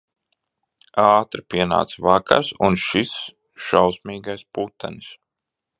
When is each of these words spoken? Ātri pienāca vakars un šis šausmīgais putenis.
Ātri 1.03 1.43
pienāca 1.55 2.01
vakars 2.07 2.51
un 2.69 2.79
šis 2.87 3.15
šausmīgais 3.67 4.47
putenis. 4.59 5.13